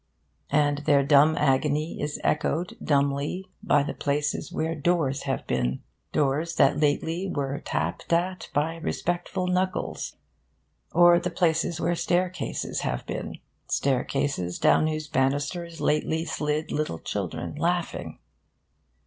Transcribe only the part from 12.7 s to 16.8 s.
have been staircases down whose banisters lately slid